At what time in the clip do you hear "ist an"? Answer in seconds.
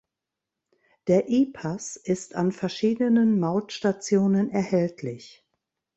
1.95-2.51